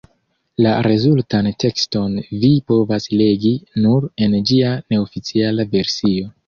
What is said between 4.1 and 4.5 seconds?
en